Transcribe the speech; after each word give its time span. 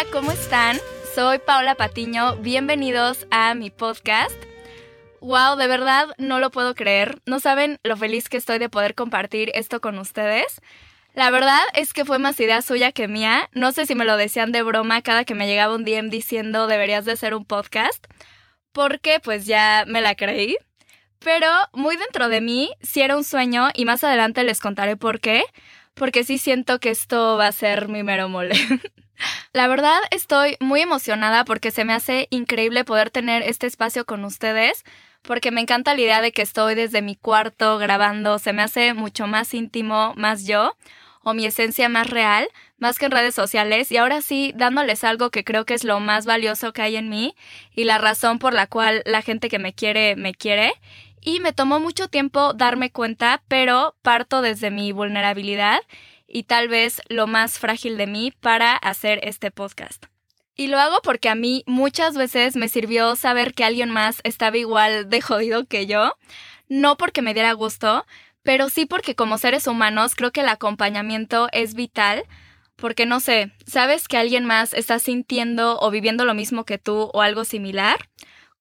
Hola, 0.00 0.10
¿cómo 0.12 0.30
están? 0.30 0.78
Soy 1.16 1.40
Paula 1.40 1.74
Patiño, 1.74 2.36
bienvenidos 2.36 3.26
a 3.32 3.56
mi 3.56 3.70
podcast. 3.70 4.36
Wow, 5.20 5.56
de 5.56 5.66
verdad 5.66 6.06
no 6.18 6.38
lo 6.38 6.52
puedo 6.52 6.76
creer. 6.76 7.20
No 7.26 7.40
saben 7.40 7.80
lo 7.82 7.96
feliz 7.96 8.28
que 8.28 8.36
estoy 8.36 8.60
de 8.60 8.68
poder 8.68 8.94
compartir 8.94 9.50
esto 9.54 9.80
con 9.80 9.98
ustedes. 9.98 10.60
La 11.14 11.30
verdad 11.30 11.62
es 11.74 11.92
que 11.92 12.04
fue 12.04 12.20
más 12.20 12.38
idea 12.38 12.62
suya 12.62 12.92
que 12.92 13.08
mía. 13.08 13.50
No 13.54 13.72
sé 13.72 13.86
si 13.86 13.96
me 13.96 14.04
lo 14.04 14.16
decían 14.16 14.52
de 14.52 14.62
broma 14.62 15.02
cada 15.02 15.24
que 15.24 15.34
me 15.34 15.48
llegaba 15.48 15.74
un 15.74 15.84
DM 15.84 16.10
diciendo 16.10 16.68
deberías 16.68 17.04
de 17.04 17.12
hacer 17.12 17.34
un 17.34 17.44
podcast, 17.44 18.06
porque 18.70 19.18
pues 19.18 19.46
ya 19.46 19.84
me 19.88 20.00
la 20.00 20.14
creí. 20.14 20.58
Pero 21.18 21.50
muy 21.72 21.96
dentro 21.96 22.28
de 22.28 22.40
mí 22.40 22.70
sí 22.82 23.02
era 23.02 23.16
un 23.16 23.24
sueño 23.24 23.70
y 23.74 23.84
más 23.84 24.04
adelante 24.04 24.44
les 24.44 24.60
contaré 24.60 24.96
por 24.96 25.18
qué, 25.18 25.42
porque 25.94 26.22
sí 26.22 26.38
siento 26.38 26.78
que 26.78 26.90
esto 26.90 27.36
va 27.36 27.48
a 27.48 27.52
ser 27.52 27.88
mi 27.88 28.04
mero 28.04 28.28
mole. 28.28 28.54
La 29.52 29.66
verdad 29.66 29.98
estoy 30.10 30.56
muy 30.60 30.80
emocionada 30.80 31.44
porque 31.44 31.70
se 31.70 31.84
me 31.84 31.92
hace 31.92 32.28
increíble 32.30 32.84
poder 32.84 33.10
tener 33.10 33.42
este 33.42 33.66
espacio 33.66 34.04
con 34.04 34.24
ustedes, 34.24 34.84
porque 35.22 35.50
me 35.50 35.60
encanta 35.60 35.94
la 35.94 36.00
idea 36.00 36.20
de 36.20 36.32
que 36.32 36.42
estoy 36.42 36.74
desde 36.74 37.02
mi 37.02 37.16
cuarto 37.16 37.78
grabando, 37.78 38.38
se 38.38 38.52
me 38.52 38.62
hace 38.62 38.94
mucho 38.94 39.26
más 39.26 39.54
íntimo, 39.54 40.14
más 40.16 40.46
yo, 40.46 40.76
o 41.22 41.34
mi 41.34 41.44
esencia 41.44 41.88
más 41.88 42.08
real, 42.08 42.48
más 42.78 42.98
que 42.98 43.06
en 43.06 43.10
redes 43.10 43.34
sociales, 43.34 43.90
y 43.90 43.96
ahora 43.96 44.22
sí 44.22 44.52
dándoles 44.54 45.02
algo 45.04 45.30
que 45.30 45.44
creo 45.44 45.64
que 45.64 45.74
es 45.74 45.84
lo 45.84 45.98
más 46.00 46.24
valioso 46.24 46.72
que 46.72 46.82
hay 46.82 46.96
en 46.96 47.08
mí 47.08 47.34
y 47.74 47.84
la 47.84 47.98
razón 47.98 48.38
por 48.38 48.54
la 48.54 48.66
cual 48.66 49.02
la 49.04 49.22
gente 49.22 49.48
que 49.48 49.58
me 49.58 49.72
quiere 49.72 50.16
me 50.16 50.34
quiere. 50.34 50.72
Y 51.20 51.40
me 51.40 51.52
tomó 51.52 51.80
mucho 51.80 52.06
tiempo 52.08 52.54
darme 52.54 52.90
cuenta, 52.92 53.42
pero 53.48 53.96
parto 54.02 54.40
desde 54.40 54.70
mi 54.70 54.92
vulnerabilidad 54.92 55.80
y 56.28 56.44
tal 56.44 56.68
vez 56.68 57.00
lo 57.08 57.26
más 57.26 57.58
frágil 57.58 57.96
de 57.96 58.06
mí 58.06 58.32
para 58.40 58.76
hacer 58.76 59.18
este 59.22 59.50
podcast. 59.50 60.06
Y 60.54 60.66
lo 60.66 60.78
hago 60.78 61.00
porque 61.02 61.28
a 61.28 61.34
mí 61.34 61.62
muchas 61.66 62.16
veces 62.16 62.56
me 62.56 62.68
sirvió 62.68 63.16
saber 63.16 63.54
que 63.54 63.64
alguien 63.64 63.90
más 63.90 64.20
estaba 64.24 64.56
igual 64.58 65.08
de 65.08 65.20
jodido 65.20 65.64
que 65.66 65.86
yo, 65.86 66.14
no 66.68 66.96
porque 66.96 67.22
me 67.22 67.32
diera 67.32 67.52
gusto, 67.52 68.04
pero 68.42 68.68
sí 68.68 68.84
porque 68.84 69.14
como 69.14 69.38
seres 69.38 69.66
humanos 69.66 70.14
creo 70.14 70.32
que 70.32 70.40
el 70.40 70.48
acompañamiento 70.48 71.48
es 71.52 71.74
vital, 71.74 72.24
porque 72.76 73.06
no 73.06 73.20
sé, 73.20 73.52
sabes 73.66 74.06
que 74.06 74.18
alguien 74.18 74.44
más 74.44 74.74
está 74.74 74.98
sintiendo 74.98 75.78
o 75.80 75.90
viviendo 75.90 76.24
lo 76.24 76.34
mismo 76.34 76.64
que 76.64 76.78
tú 76.78 77.10
o 77.12 77.22
algo 77.22 77.44
similar, 77.44 78.08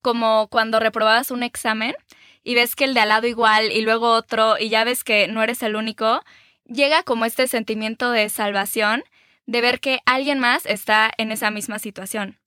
como 0.01 0.47
cuando 0.49 0.79
reprobabas 0.79 1.31
un 1.31 1.43
examen 1.43 1.95
y 2.43 2.55
ves 2.55 2.75
que 2.75 2.85
el 2.85 2.93
de 2.93 3.01
al 3.01 3.09
lado 3.09 3.27
igual 3.27 3.71
y 3.71 3.81
luego 3.81 4.11
otro 4.11 4.57
y 4.59 4.69
ya 4.69 4.83
ves 4.83 5.03
que 5.03 5.27
no 5.27 5.43
eres 5.43 5.63
el 5.63 5.75
único 5.75 6.21
llega 6.67 7.03
como 7.03 7.25
este 7.25 7.47
sentimiento 7.47 8.11
de 8.11 8.29
salvación, 8.29 9.03
de 9.45 9.61
ver 9.61 9.79
que 9.79 9.99
alguien 10.05 10.39
más 10.39 10.65
está 10.65 11.11
en 11.17 11.31
esa 11.31 11.51
misma 11.51 11.79
situación. 11.79 12.37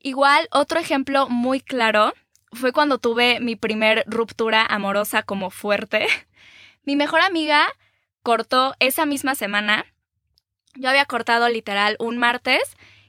Igual, 0.00 0.48
otro 0.50 0.80
ejemplo 0.80 1.28
muy 1.28 1.60
claro 1.60 2.12
fue 2.52 2.72
cuando 2.72 2.98
tuve 2.98 3.38
mi 3.40 3.56
primer 3.56 4.04
ruptura 4.06 4.64
amorosa 4.66 5.22
como 5.22 5.50
fuerte. 5.50 6.06
Mi 6.84 6.96
mejor 6.96 7.20
amiga 7.20 7.66
cortó 8.22 8.74
esa 8.80 9.06
misma 9.06 9.34
semana. 9.34 9.84
Yo 10.74 10.88
había 10.88 11.04
cortado 11.04 11.48
literal 11.48 11.96
un 12.00 12.16
martes 12.18 12.62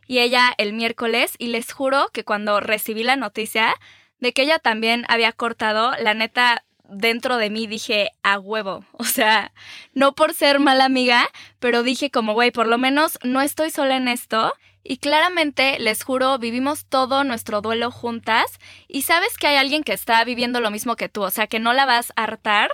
y 0.06 0.20
ella 0.20 0.54
el 0.58 0.74
miércoles 0.74 1.36
y 1.38 1.48
les 1.48 1.72
juro 1.72 2.10
que 2.12 2.26
cuando 2.26 2.60
recibí 2.60 3.04
la 3.04 3.16
noticia 3.16 3.74
de 4.20 4.34
que 4.34 4.44
ella 4.44 4.60
también 4.60 5.06
había 5.08 5.32
cortado, 5.32 5.94
la 6.00 6.14
neta 6.14 6.66
dentro 6.92 7.38
de 7.38 7.50
mí 7.50 7.68
dije, 7.68 8.12
a 8.24 8.40
huevo. 8.40 8.86
O 8.94 9.04
sea, 9.04 9.52
no 9.94 10.14
por 10.14 10.34
ser 10.34 10.60
mala 10.60 10.86
amiga, 10.86 11.28
pero 11.60 11.84
dije 11.84 12.12
como, 12.12 12.34
güey, 12.34 12.52
por 12.52 12.68
lo 12.68 12.78
menos 12.78 13.20
no 13.24 13.42
estoy 13.42 13.72
sola 13.72 13.98
en 13.98 14.08
esto. 14.08 14.54
Y 14.84 14.98
claramente, 14.98 15.80
les 15.80 16.04
juro, 16.04 16.38
vivimos 16.40 16.86
todo 16.86 17.24
nuestro 17.24 17.62
duelo 17.62 17.92
juntas 17.92 18.60
y 18.88 19.04
sabes 19.04 19.38
que 19.38 19.48
hay 19.48 19.58
alguien 19.58 19.84
que 19.84 19.94
está 19.94 20.24
viviendo 20.24 20.60
lo 20.60 20.72
mismo 20.72 20.96
que 20.96 21.10
tú, 21.10 21.22
o 21.22 21.30
sea, 21.30 21.48
que 21.48 21.60
no 21.60 21.74
la 21.74 21.86
vas 21.86 22.14
a 22.16 22.24
hartar. 22.24 22.72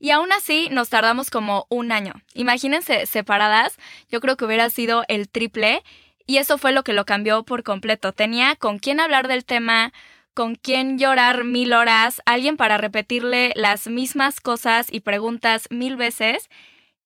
Y 0.00 0.10
aún 0.10 0.30
así 0.32 0.68
nos 0.70 0.90
tardamos 0.90 1.30
como 1.30 1.66
un 1.70 1.90
año. 1.90 2.14
Imagínense 2.34 3.06
separadas, 3.06 3.76
yo 4.10 4.20
creo 4.20 4.36
que 4.36 4.44
hubiera 4.44 4.70
sido 4.70 5.04
el 5.08 5.28
triple 5.28 5.82
y 6.26 6.36
eso 6.36 6.58
fue 6.58 6.72
lo 6.72 6.84
que 6.84 6.92
lo 6.92 7.06
cambió 7.06 7.42
por 7.42 7.62
completo. 7.62 8.12
Tenía 8.12 8.54
con 8.54 8.78
quién 8.78 9.00
hablar 9.00 9.28
del 9.28 9.46
tema, 9.46 9.92
con 10.38 10.54
quién 10.54 10.98
llorar 10.98 11.42
mil 11.42 11.72
horas, 11.72 12.22
alguien 12.24 12.56
para 12.56 12.78
repetirle 12.78 13.52
las 13.56 13.88
mismas 13.88 14.38
cosas 14.38 14.86
y 14.88 15.00
preguntas 15.00 15.66
mil 15.68 15.96
veces. 15.96 16.48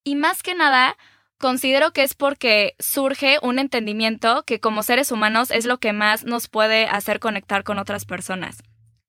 Y 0.04 0.16
más 0.16 0.42
que 0.42 0.54
nada, 0.54 0.98
considero 1.38 1.94
que 1.94 2.02
es 2.02 2.12
porque 2.12 2.74
surge 2.78 3.38
un 3.40 3.58
entendimiento 3.58 4.42
que 4.42 4.60
como 4.60 4.82
seres 4.82 5.10
humanos 5.10 5.50
es 5.50 5.64
lo 5.64 5.78
que 5.78 5.94
más 5.94 6.24
nos 6.24 6.48
puede 6.48 6.84
hacer 6.84 7.20
conectar 7.20 7.64
con 7.64 7.78
otras 7.78 8.04
personas. 8.04 8.62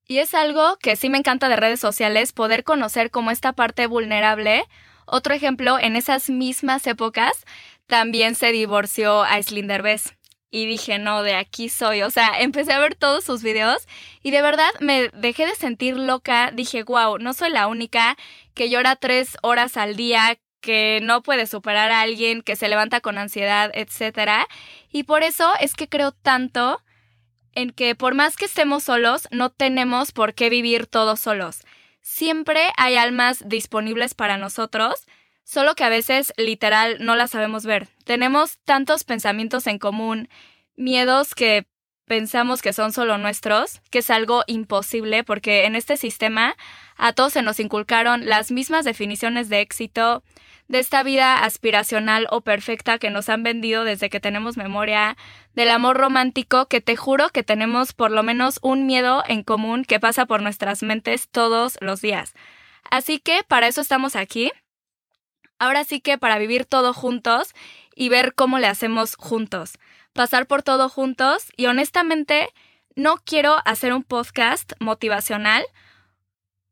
Y 0.08 0.20
es 0.20 0.32
algo 0.32 0.78
que 0.78 0.96
sí 0.96 1.10
me 1.10 1.18
encanta 1.18 1.50
de 1.50 1.56
redes 1.56 1.80
sociales, 1.80 2.32
poder 2.32 2.64
conocer 2.64 3.10
como 3.10 3.30
esta 3.30 3.52
parte 3.52 3.86
vulnerable. 3.86 4.64
Otro 5.04 5.34
ejemplo, 5.34 5.78
en 5.78 5.96
esas 5.96 6.30
mismas 6.30 6.86
épocas 6.86 7.44
también 7.86 8.36
se 8.36 8.52
divorció 8.52 9.22
a 9.22 9.38
Derbez 9.42 10.14
y 10.54 10.66
dije, 10.66 11.00
no, 11.00 11.24
de 11.24 11.34
aquí 11.34 11.68
soy. 11.68 12.02
O 12.02 12.10
sea, 12.10 12.38
empecé 12.38 12.72
a 12.72 12.78
ver 12.78 12.94
todos 12.94 13.24
sus 13.24 13.42
videos 13.42 13.88
y 14.22 14.30
de 14.30 14.40
verdad 14.40 14.70
me 14.78 15.08
dejé 15.08 15.46
de 15.46 15.56
sentir 15.56 15.96
loca. 15.96 16.52
Dije, 16.52 16.84
wow, 16.84 17.18
no 17.18 17.32
soy 17.34 17.50
la 17.50 17.66
única 17.66 18.16
que 18.54 18.70
llora 18.70 18.94
tres 18.94 19.36
horas 19.42 19.76
al 19.76 19.96
día, 19.96 20.38
que 20.60 21.00
no 21.02 21.24
puede 21.24 21.48
superar 21.48 21.90
a 21.90 22.02
alguien, 22.02 22.40
que 22.40 22.54
se 22.54 22.68
levanta 22.68 23.00
con 23.00 23.18
ansiedad, 23.18 23.72
etc. 23.74 24.46
Y 24.92 25.02
por 25.02 25.24
eso 25.24 25.50
es 25.58 25.74
que 25.74 25.88
creo 25.88 26.12
tanto 26.12 26.80
en 27.56 27.70
que 27.70 27.96
por 27.96 28.14
más 28.14 28.36
que 28.36 28.44
estemos 28.44 28.84
solos, 28.84 29.26
no 29.32 29.50
tenemos 29.50 30.12
por 30.12 30.34
qué 30.34 30.50
vivir 30.50 30.86
todos 30.86 31.18
solos. 31.18 31.62
Siempre 32.00 32.68
hay 32.76 32.94
almas 32.94 33.42
disponibles 33.48 34.14
para 34.14 34.36
nosotros 34.36 35.04
solo 35.44 35.74
que 35.74 35.84
a 35.84 35.88
veces 35.88 36.32
literal 36.36 36.96
no 37.00 37.14
la 37.14 37.28
sabemos 37.28 37.64
ver. 37.64 37.88
Tenemos 38.04 38.58
tantos 38.64 39.04
pensamientos 39.04 39.66
en 39.66 39.78
común, 39.78 40.28
miedos 40.76 41.34
que 41.34 41.66
pensamos 42.06 42.62
que 42.62 42.72
son 42.72 42.92
solo 42.92 43.18
nuestros, 43.18 43.80
que 43.90 44.00
es 44.00 44.10
algo 44.10 44.44
imposible 44.46 45.24
porque 45.24 45.64
en 45.64 45.76
este 45.76 45.96
sistema 45.96 46.56
a 46.96 47.12
todos 47.12 47.32
se 47.32 47.42
nos 47.42 47.60
inculcaron 47.60 48.26
las 48.26 48.50
mismas 48.50 48.84
definiciones 48.84 49.48
de 49.48 49.60
éxito, 49.60 50.22
de 50.68 50.78
esta 50.78 51.02
vida 51.02 51.44
aspiracional 51.44 52.26
o 52.30 52.40
perfecta 52.40 52.98
que 52.98 53.10
nos 53.10 53.28
han 53.28 53.42
vendido 53.42 53.84
desde 53.84 54.08
que 54.08 54.20
tenemos 54.20 54.56
memoria, 54.56 55.16
del 55.54 55.70
amor 55.70 55.96
romántico 55.96 56.66
que 56.66 56.80
te 56.80 56.96
juro 56.96 57.28
que 57.30 57.42
tenemos 57.42 57.92
por 57.92 58.10
lo 58.10 58.22
menos 58.22 58.58
un 58.62 58.86
miedo 58.86 59.22
en 59.28 59.42
común 59.42 59.84
que 59.84 60.00
pasa 60.00 60.26
por 60.26 60.42
nuestras 60.42 60.82
mentes 60.82 61.28
todos 61.28 61.76
los 61.80 62.00
días. 62.00 62.34
Así 62.90 63.18
que 63.18 63.42
para 63.46 63.66
eso 63.66 63.80
estamos 63.80 64.16
aquí 64.16 64.52
Ahora 65.58 65.84
sí 65.84 66.00
que 66.00 66.18
para 66.18 66.38
vivir 66.38 66.64
todo 66.64 66.92
juntos 66.92 67.54
y 67.94 68.08
ver 68.08 68.34
cómo 68.34 68.58
le 68.58 68.66
hacemos 68.66 69.16
juntos. 69.16 69.78
Pasar 70.12 70.46
por 70.46 70.62
todo 70.62 70.88
juntos 70.88 71.46
y 71.56 71.66
honestamente 71.66 72.48
no 72.96 73.16
quiero 73.24 73.56
hacer 73.64 73.92
un 73.92 74.02
podcast 74.02 74.72
motivacional 74.80 75.64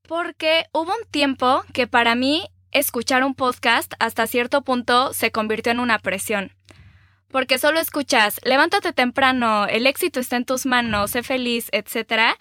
porque 0.02 0.66
hubo 0.72 0.92
un 0.92 1.10
tiempo 1.10 1.64
que 1.72 1.86
para 1.86 2.14
mí 2.14 2.48
escuchar 2.70 3.24
un 3.24 3.34
podcast 3.34 3.94
hasta 3.98 4.26
cierto 4.26 4.62
punto 4.62 5.12
se 5.12 5.30
convirtió 5.30 5.72
en 5.72 5.80
una 5.80 5.98
presión. 5.98 6.52
Porque 7.28 7.58
solo 7.58 7.80
escuchas, 7.80 8.40
levántate 8.44 8.92
temprano, 8.92 9.66
el 9.66 9.86
éxito 9.86 10.20
está 10.20 10.36
en 10.36 10.44
tus 10.44 10.66
manos, 10.66 11.12
sé 11.12 11.22
feliz, 11.22 11.68
etc. 11.72 12.36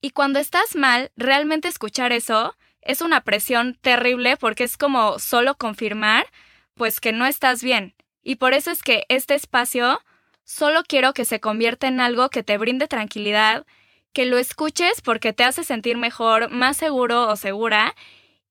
Y 0.00 0.10
cuando 0.10 0.38
estás 0.38 0.76
mal, 0.76 1.10
realmente 1.16 1.66
escuchar 1.66 2.12
eso 2.12 2.56
es 2.88 3.02
una 3.02 3.20
presión 3.20 3.74
terrible 3.74 4.38
porque 4.38 4.64
es 4.64 4.78
como 4.78 5.18
solo 5.18 5.56
confirmar 5.56 6.26
pues 6.74 7.00
que 7.00 7.12
no 7.12 7.26
estás 7.26 7.62
bien. 7.62 7.94
Y 8.22 8.36
por 8.36 8.54
eso 8.54 8.70
es 8.70 8.82
que 8.82 9.04
este 9.10 9.34
espacio 9.34 10.00
solo 10.42 10.82
quiero 10.88 11.12
que 11.12 11.26
se 11.26 11.38
convierta 11.38 11.86
en 11.86 12.00
algo 12.00 12.30
que 12.30 12.42
te 12.42 12.56
brinde 12.56 12.88
tranquilidad, 12.88 13.66
que 14.14 14.24
lo 14.24 14.38
escuches 14.38 15.02
porque 15.02 15.34
te 15.34 15.44
hace 15.44 15.64
sentir 15.64 15.98
mejor, 15.98 16.50
más 16.50 16.78
seguro 16.78 17.28
o 17.28 17.36
segura 17.36 17.94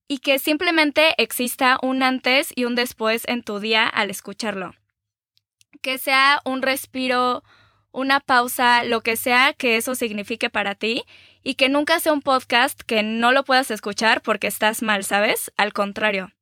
y 0.08 0.20
que 0.20 0.38
simplemente 0.38 1.16
exista 1.18 1.80
un 1.82 2.04
antes 2.04 2.54
y 2.56 2.66
un 2.66 2.76
después 2.76 3.24
en 3.28 3.42
tu 3.42 3.60
día 3.60 3.88
al 3.88 4.12
escucharlo. 4.12 4.76
Que 5.82 5.98
sea 5.98 6.42
un 6.46 6.62
respiro, 6.62 7.44
una 7.92 8.20
pausa, 8.20 8.84
lo 8.84 9.02
que 9.02 9.16
sea 9.16 9.54
que 9.54 9.78
eso 9.78 9.96
signifique 9.96 10.52
para 10.52 10.76
ti 10.76 11.06
y 11.48 11.56
que 11.56 11.70
nunca 11.70 12.02
sea 12.02 12.12
un 12.12 12.22
podcast 12.22 12.82
que 12.82 13.04
no 13.04 13.32
lo 13.32 13.46
puedas 13.46 13.72
escuchar 13.72 14.22
porque 14.22 14.48
estás 14.48 14.82
mal, 14.82 15.06
¿sabes? 15.06 15.50
Al 15.56 15.72
contrario. 15.72 16.34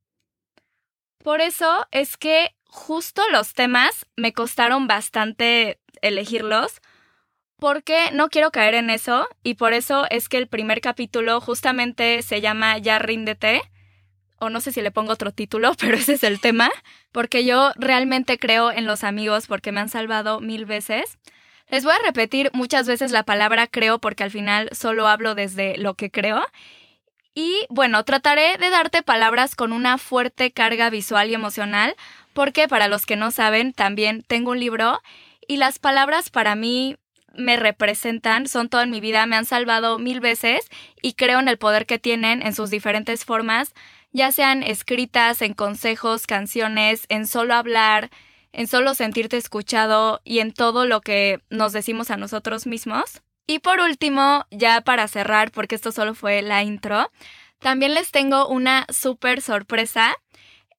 Por 1.23 1.41
eso 1.41 1.85
es 1.91 2.17
que 2.17 2.55
justo 2.63 3.21
los 3.31 3.53
temas 3.53 4.07
me 4.15 4.33
costaron 4.33 4.87
bastante 4.87 5.79
elegirlos 6.01 6.81
porque 7.57 8.09
no 8.13 8.29
quiero 8.29 8.49
caer 8.49 8.73
en 8.73 8.89
eso 8.89 9.27
y 9.43 9.53
por 9.53 9.73
eso 9.73 10.07
es 10.09 10.27
que 10.27 10.37
el 10.37 10.47
primer 10.47 10.81
capítulo 10.81 11.39
justamente 11.39 12.23
se 12.23 12.41
llama 12.41 12.79
Ya 12.79 12.97
ríndete 12.97 13.61
o 14.39 14.49
no 14.49 14.59
sé 14.59 14.71
si 14.71 14.81
le 14.81 14.89
pongo 14.89 15.13
otro 15.13 15.31
título, 15.31 15.73
pero 15.79 15.97
ese 15.97 16.13
es 16.13 16.23
el 16.23 16.41
tema, 16.41 16.71
porque 17.11 17.45
yo 17.45 17.73
realmente 17.75 18.39
creo 18.39 18.71
en 18.71 18.87
los 18.87 19.03
amigos 19.03 19.45
porque 19.45 19.71
me 19.71 19.81
han 19.81 19.89
salvado 19.89 20.41
mil 20.41 20.65
veces. 20.65 21.19
Les 21.69 21.83
voy 21.83 21.93
a 21.93 22.05
repetir 22.05 22.51
muchas 22.53 22.87
veces 22.87 23.11
la 23.11 23.23
palabra 23.23 23.67
creo 23.67 23.99
porque 23.99 24.23
al 24.23 24.31
final 24.31 24.69
solo 24.71 25.07
hablo 25.07 25.35
desde 25.35 25.77
lo 25.77 25.95
que 25.95 26.11
creo. 26.11 26.45
Y 27.33 27.65
bueno, 27.69 28.03
trataré 28.05 28.57
de 28.57 28.69
darte 28.69 29.03
palabras 29.03 29.55
con 29.55 29.73
una 29.73 29.97
fuerte 29.97 30.51
carga 30.51 30.89
visual 30.89 31.29
y 31.29 31.33
emocional, 31.33 31.95
porque 32.33 32.67
para 32.67 32.87
los 32.87 33.05
que 33.05 33.17
no 33.17 33.31
saben, 33.31 33.73
también 33.73 34.23
tengo 34.23 34.51
un 34.51 34.59
libro 34.59 35.01
y 35.47 35.57
las 35.57 35.79
palabras 35.79 36.29
para 36.29 36.55
mí 36.55 36.97
me 37.33 37.57
representan, 37.57 38.47
son 38.47 38.69
toda 38.69 38.85
mi 38.85 39.01
vida, 39.01 39.25
me 39.25 39.35
han 39.35 39.45
salvado 39.45 39.99
mil 39.99 40.21
veces 40.21 40.69
y 41.01 41.13
creo 41.13 41.39
en 41.39 41.49
el 41.49 41.57
poder 41.57 41.85
que 41.85 41.99
tienen 41.99 42.41
en 42.41 42.53
sus 42.53 42.69
diferentes 42.69 43.25
formas, 43.25 43.73
ya 44.13 44.31
sean 44.31 44.63
escritas, 44.63 45.41
en 45.41 45.53
consejos, 45.53 46.27
canciones, 46.27 47.05
en 47.09 47.27
solo 47.27 47.53
hablar, 47.53 48.09
en 48.55 48.67
solo 48.67 48.95
sentirte 48.95 49.35
escuchado 49.35 50.21
y 50.23 50.39
en 50.39 50.53
todo 50.53 50.85
lo 50.85 51.01
que 51.01 51.41
nos 51.49 51.73
decimos 51.73 52.09
a 52.09 52.17
nosotros 52.17 52.65
mismos. 52.65 53.21
Y 53.47 53.59
por 53.59 53.81
último, 53.81 54.45
ya 54.49 54.81
para 54.81 55.07
cerrar, 55.09 55.51
porque 55.51 55.75
esto 55.75 55.91
solo 55.91 56.15
fue 56.15 56.41
la 56.41 56.63
intro, 56.63 57.11
también 57.59 57.93
les 57.93 58.11
tengo 58.11 58.47
una 58.47 58.87
súper 58.89 59.41
sorpresa. 59.41 60.15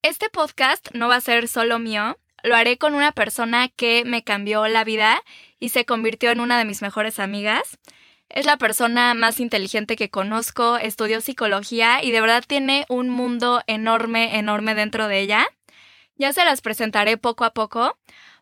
Este 0.02 0.30
podcast 0.30 0.88
no 0.94 1.08
va 1.08 1.16
a 1.16 1.20
ser 1.20 1.48
solo 1.48 1.78
mío, 1.78 2.16
lo 2.42 2.56
haré 2.56 2.78
con 2.78 2.94
una 2.94 3.12
persona 3.12 3.68
que 3.68 4.04
me 4.06 4.24
cambió 4.24 4.66
la 4.68 4.82
vida 4.82 5.22
y 5.60 5.68
se 5.68 5.84
convirtió 5.84 6.30
en 6.30 6.40
una 6.40 6.58
de 6.58 6.64
mis 6.64 6.80
mejores 6.80 7.18
amigas. 7.18 7.78
Es 8.30 8.46
la 8.46 8.56
persona 8.56 9.12
más 9.14 9.38
inteligente 9.38 9.96
que 9.96 10.10
conozco, 10.10 10.78
estudió 10.78 11.20
psicología 11.20 12.02
y 12.02 12.10
de 12.10 12.20
verdad 12.22 12.42
tiene 12.46 12.86
un 12.88 13.10
mundo 13.10 13.62
enorme, 13.66 14.38
enorme 14.38 14.74
dentro 14.74 15.08
de 15.08 15.20
ella. 15.20 15.46
Ya 16.16 16.32
se 16.32 16.44
las 16.44 16.62
presentaré 16.62 17.18
poco 17.18 17.44
a 17.44 17.52
poco, 17.52 17.98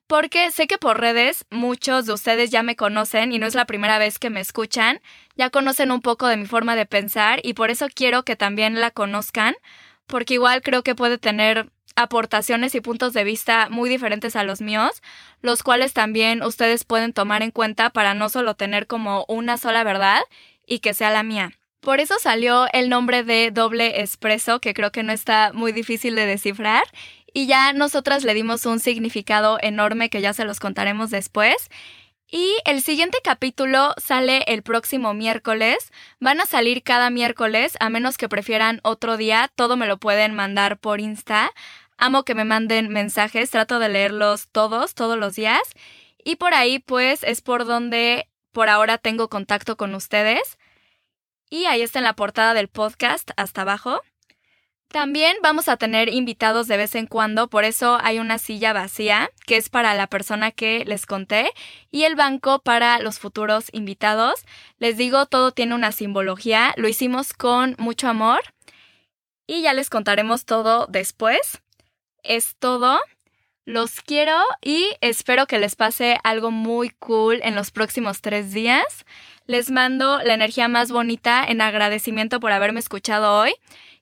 porque 0.06 0.50
sé 0.50 0.67
que 0.67 0.79
por 0.79 1.00
redes 1.00 1.44
muchos 1.50 2.06
de 2.06 2.12
ustedes 2.12 2.50
ya 2.50 2.62
me 2.62 2.76
conocen 2.76 3.32
y 3.32 3.38
no 3.38 3.47
es 3.47 3.55
la 3.55 3.65
primera 3.65 3.99
vez 3.99 4.19
que 4.19 4.31
me 4.31 4.41
escuchan, 4.41 5.00
ya 5.37 5.50
conocen 5.50 5.91
un 5.91 6.00
poco 6.00 6.29
de 6.29 6.37
mi 6.37 6.47
forma 6.47 6.76
de 6.76 6.87
pensar 6.87 7.41
y 7.43 7.55
por 7.55 7.71
eso 7.71 7.87
quiero 7.93 8.23
que 8.23 8.37
también 8.37 8.81
la 8.81 8.91
conozcan, 8.91 9.55
porque 10.06 10.35
igual 10.35 10.62
creo 10.62 10.82
que 10.82 10.94
puede 10.94 11.19
tener 11.19 11.71
aportaciones 11.97 12.75
y 12.75 12.81
puntos 12.81 13.12
de 13.12 13.25
vista 13.25 13.69
muy 13.71 13.88
diferentes 13.88 14.37
a 14.37 14.44
los 14.44 14.61
míos, 14.61 15.03
los 15.41 15.62
cuales 15.62 15.93
también 15.94 16.43
ustedes 16.43 16.85
pueden 16.85 17.12
tomar 17.12 17.43
en 17.43 17.50
cuenta 17.50 17.91
para 17.91 18.15
no 18.15 18.29
solo 18.29 18.55
tener 18.55 18.87
como 18.87 19.25
una 19.29 19.56
sola 19.56 19.85
verdad 19.85 20.21
y 20.67 20.81
que 20.81 20.94
sea 20.94 21.11
la 21.11 21.23
mía. 21.23 21.53
Por 21.81 22.00
eso 22.00 22.15
salió 22.19 22.67
el 22.73 22.88
nombre 22.88 23.25
de 23.25 23.50
doble 23.50 24.00
espresso, 24.00 24.59
que 24.59 24.73
creo 24.73 24.91
que 24.91 25.03
no 25.03 25.12
está 25.12 25.53
muy 25.53 25.71
difícil 25.71 26.15
de 26.15 26.25
descifrar, 26.25 26.82
y 27.35 27.47
ya 27.47 27.73
nosotras 27.73 28.23
le 28.25 28.33
dimos 28.33 28.65
un 28.65 28.79
significado 28.79 29.59
enorme 29.61 30.09
que 30.09 30.23
ya 30.23 30.33
se 30.33 30.45
los 30.45 30.61
contaremos 30.61 31.11
después. 31.11 31.69
Y 32.31 32.57
el 32.65 32.81
siguiente 32.81 33.19
capítulo 33.23 33.93
sale 33.97 34.45
el 34.47 34.63
próximo 34.63 35.15
miércoles. 35.15 35.93
Van 36.21 36.41
a 36.41 36.47
salir 36.47 36.85
cada 36.85 37.11
miércoles, 37.11 37.77
a 37.81 37.91
menos 37.91 38.17
que 38.17 38.29
prefieran 38.29 38.81
otro 38.85 39.17
día. 39.17 39.51
Todo 39.57 39.77
me 39.77 39.89
lo 39.89 39.99
pueden 39.99 40.33
mandar 40.35 40.79
por 40.79 41.01
Insta. 41.01 41.51
Amo 41.99 42.23
que 42.23 42.37
me 42.37 42.45
manden 42.45 42.89
mensajes, 42.89 43.51
trato 43.51 43.81
de 43.81 43.89
leerlos 43.89 44.49
todos, 44.49 44.95
todos 44.95 45.19
los 45.19 45.35
días. 45.35 45.63
Y 46.25 46.37
por 46.37 46.55
ahí, 46.55 46.79
pues, 46.79 47.25
es 47.25 47.41
por 47.41 47.67
donde 47.67 48.29
por 48.53 48.69
ahora 48.69 48.97
tengo 48.97 49.29
contacto 49.29 49.77
con 49.77 49.95
ustedes. 49.97 50.57
Y 51.51 51.67
ahí 51.67 51.83
está 51.83 51.99
en 51.99 52.05
la 52.05 52.15
portada 52.15 52.55
del 52.55 52.69
podcast, 52.69 53.33
hasta 53.37 53.63
abajo. 53.63 54.01
También 54.94 55.37
vamos 55.43 55.69
a 55.69 55.76
tener 55.76 56.08
invitados 56.08 56.69
de 56.69 56.76
vez 56.76 56.94
en 56.94 57.06
cuando, 57.06 57.49
por 57.49 57.64
eso 57.64 57.99
hay 58.00 58.20
una 58.20 58.38
silla 58.38 58.73
vacía, 58.73 59.29
que 59.44 59.56
es 59.56 59.69
para 59.69 59.93
la 59.94 60.06
persona 60.06 60.52
que 60.52 60.85
les 60.85 61.05
conté, 61.05 61.50
y 61.91 62.05
el 62.05 62.14
banco 62.14 62.61
para 62.61 63.00
los 63.00 63.19
futuros 63.19 63.70
invitados. 63.73 64.44
Les 64.79 64.96
digo, 64.96 65.26
todo 65.26 65.50
tiene 65.50 65.75
una 65.75 65.91
simbología, 65.91 66.75
lo 66.76 66.87
hicimos 66.87 67.32
con 67.32 67.75
mucho 67.76 68.06
amor 68.06 68.41
y 69.49 69.62
ya 69.62 69.75
les 69.75 69.91
contaremos 69.91 70.44
todo 70.44 70.87
después 70.88 71.61
es 72.23 72.55
todo. 72.61 73.00
Los 73.64 74.00
quiero 74.00 74.38
y 74.62 74.87
espero 75.00 75.49
que 75.49 75.58
les 75.58 75.75
pase 75.75 76.19
algo 76.23 76.52
muy 76.52 76.90
cool 76.90 77.40
en 77.43 77.56
los 77.56 77.73
próximos 77.73 78.20
tres 78.20 78.52
días. 78.52 79.05
Les 79.47 79.73
mando 79.73 80.20
la 80.23 80.35
energía 80.35 80.69
más 80.69 80.93
bonita 80.93 81.44
en 81.44 81.62
agradecimiento 81.62 82.38
por 82.38 82.52
haberme 82.52 82.79
escuchado 82.79 83.40
hoy 83.40 83.56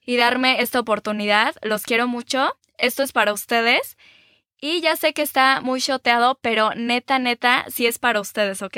y 0.05 0.17
darme 0.17 0.61
esta 0.61 0.79
oportunidad. 0.79 1.55
Los 1.61 1.83
quiero 1.83 2.07
mucho. 2.07 2.57
Esto 2.77 3.03
es 3.03 3.11
para 3.11 3.33
ustedes. 3.33 3.97
Y 4.59 4.81
ya 4.81 4.95
sé 4.95 5.13
que 5.13 5.21
está 5.21 5.61
muy 5.61 5.81
choteado, 5.81 6.39
pero 6.41 6.73
neta, 6.75 7.19
neta, 7.19 7.65
sí 7.67 7.85
es 7.85 7.99
para 7.99 8.21
ustedes, 8.21 8.61
¿ok? 8.61 8.77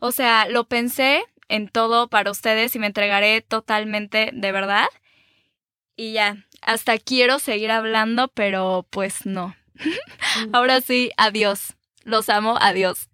O 0.00 0.10
sea, 0.10 0.48
lo 0.48 0.64
pensé 0.64 1.24
en 1.48 1.68
todo 1.68 2.08
para 2.08 2.30
ustedes 2.30 2.74
y 2.74 2.78
me 2.80 2.88
entregaré 2.88 3.40
totalmente 3.40 4.30
de 4.32 4.52
verdad. 4.52 4.88
Y 5.96 6.12
ya, 6.12 6.44
hasta 6.60 6.98
quiero 6.98 7.38
seguir 7.38 7.70
hablando, 7.70 8.28
pero 8.28 8.86
pues 8.90 9.26
no. 9.26 9.54
Ahora 10.52 10.80
sí, 10.80 11.12
adiós. 11.16 11.74
Los 12.04 12.28
amo, 12.28 12.56
adiós. 12.60 13.08